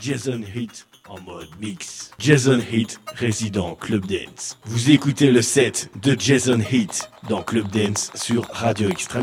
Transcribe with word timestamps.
Jason 0.00 0.40
Hit 0.54 0.86
en 1.08 1.20
mode 1.20 1.48
mix. 1.60 2.10
Jason 2.18 2.58
Hit, 2.72 2.98
résident 3.16 3.74
Club 3.74 4.06
Dance. 4.06 4.58
Vous 4.64 4.90
écoutez 4.90 5.30
le 5.30 5.42
set 5.42 5.90
de 6.02 6.16
Jason 6.18 6.60
Hit 6.72 7.10
dans 7.28 7.42
Club 7.42 7.68
Dance 7.70 8.10
sur 8.14 8.48
Radio 8.50 8.88
Extra 8.88 9.20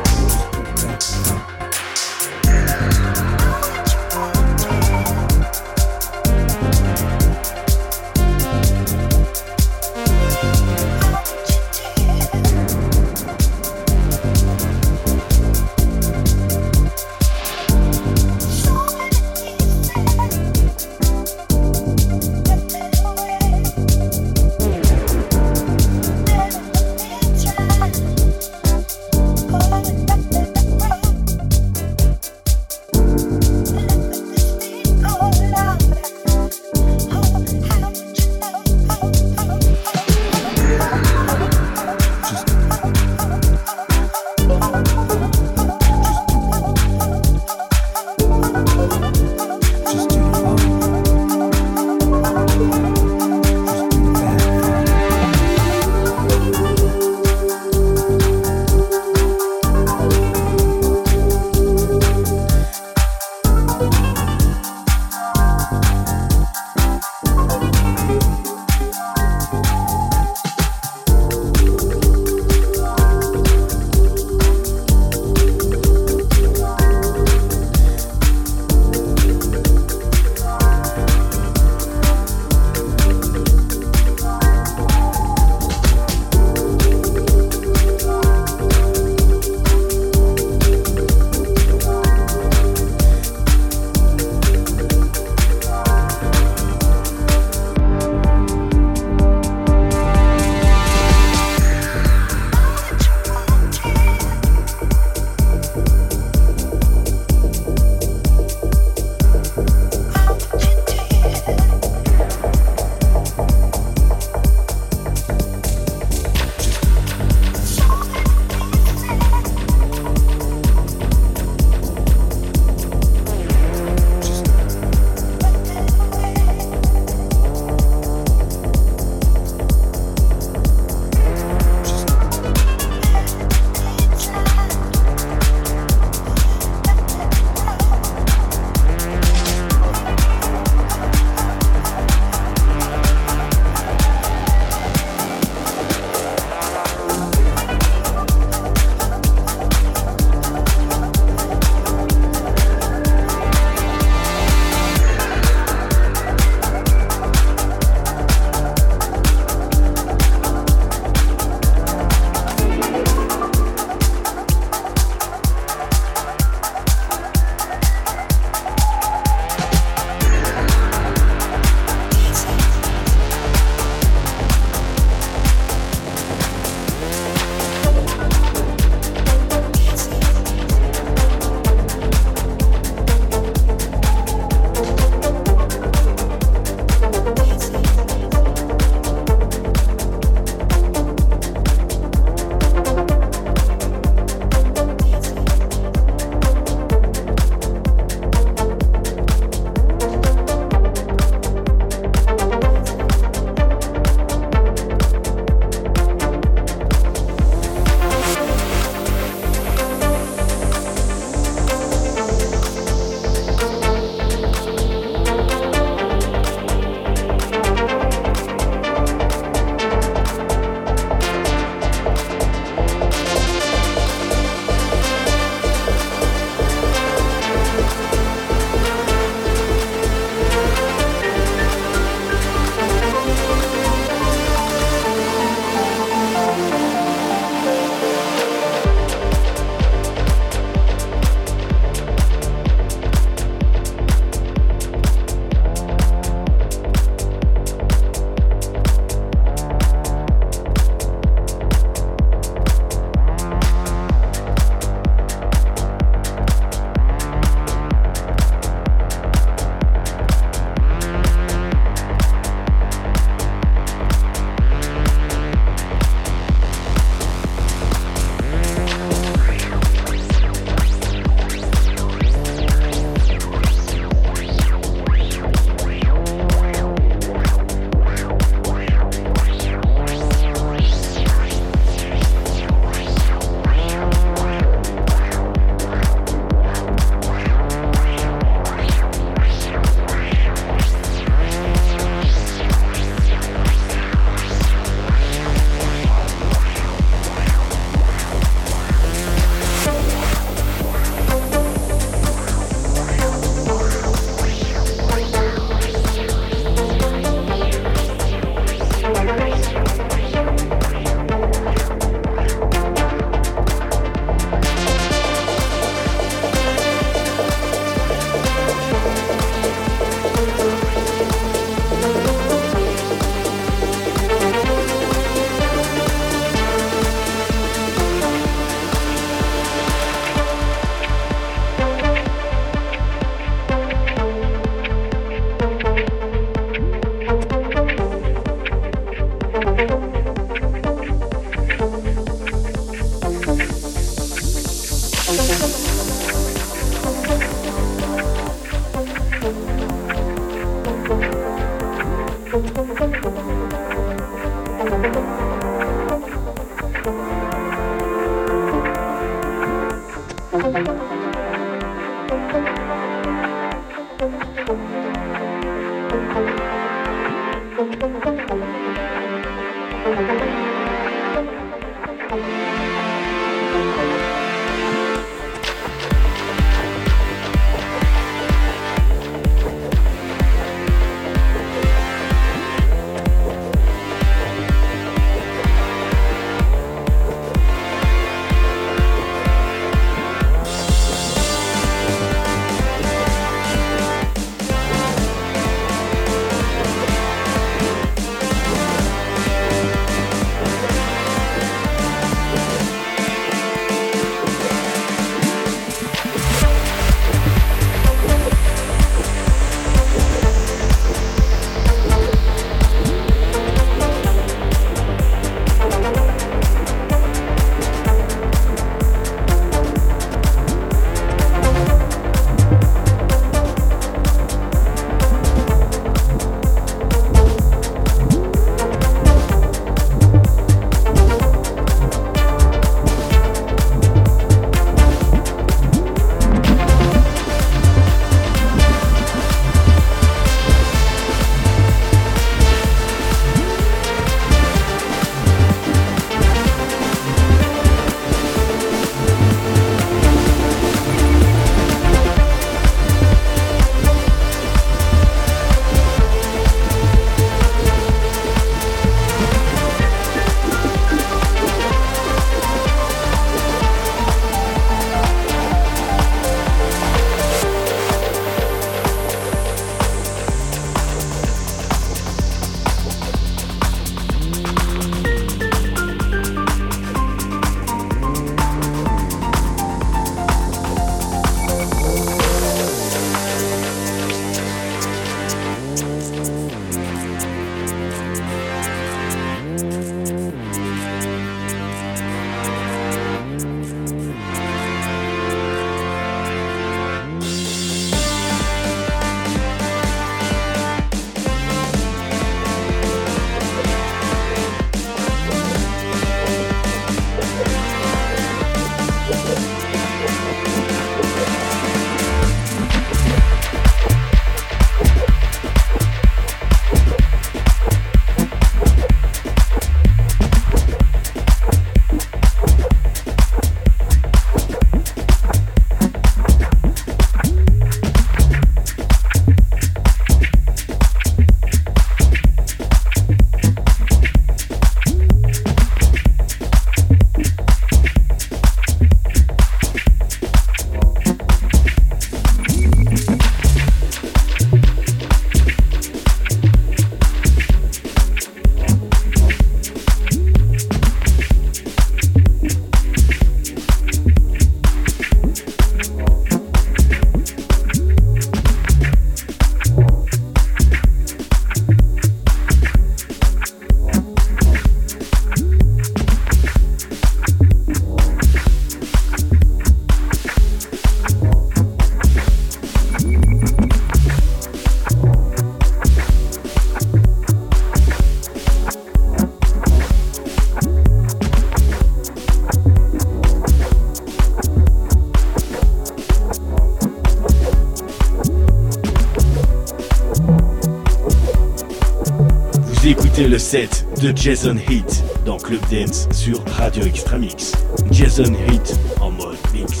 de 594.20 594.36
Jason 594.36 594.76
Heat 594.76 595.24
dans 595.44 595.58
Club 595.58 595.80
Dance 595.90 596.28
sur 596.32 596.62
Radio 596.76 597.04
Extramix. 597.04 597.72
Jason 598.10 598.52
Heat 598.54 598.98
en 599.20 599.30
mode 599.30 599.56
mix. 599.72 600.00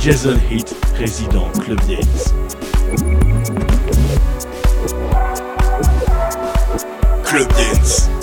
Jason 0.00 0.36
Heat, 0.50 0.74
résident 0.94 1.48
Club 1.60 1.78
Dance. 1.86 2.34
Club 7.24 7.48
Dance. 7.48 8.15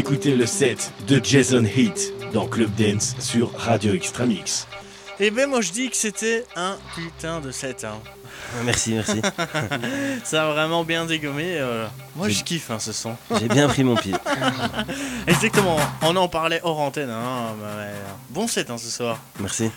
Écoutez 0.00 0.34
le 0.34 0.46
set 0.46 0.94
de 1.08 1.20
Jason 1.22 1.62
Heat 1.62 2.14
dans 2.32 2.46
Club 2.46 2.70
Dance 2.74 3.14
sur 3.20 3.52
Radio 3.52 3.92
Extramix. 3.92 4.66
Et 5.20 5.30
ben 5.30 5.46
moi 5.46 5.60
je 5.60 5.72
dis 5.72 5.90
que 5.90 5.96
c'était 5.96 6.46
un 6.56 6.78
putain 6.94 7.40
de 7.40 7.50
set. 7.50 7.84
Hein. 7.84 7.98
Merci, 8.64 8.94
merci. 8.94 9.20
Ça 10.24 10.48
a 10.48 10.52
vraiment 10.54 10.84
bien 10.84 11.04
dégommé. 11.04 11.58
euh, 11.58 11.86
moi 12.16 12.30
je 12.30 12.42
kiffe 12.42 12.70
hein, 12.70 12.78
ce 12.78 12.92
son. 12.94 13.14
J'ai 13.38 13.48
bien 13.48 13.68
pris 13.68 13.84
mon 13.84 13.94
pied. 13.94 14.14
Exactement. 15.26 15.76
On 16.00 16.16
en 16.16 16.28
parlait 16.28 16.60
hors 16.62 16.80
antenne. 16.80 17.10
Hein, 17.10 17.54
mais, 17.60 17.66
euh, 17.66 17.92
bon 18.30 18.48
set 18.48 18.70
hein, 18.70 18.78
ce 18.78 18.88
soir. 18.88 19.18
Merci. 19.38 19.68